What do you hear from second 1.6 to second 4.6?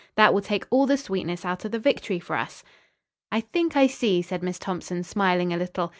of the victory for us." "I think I see," said Miss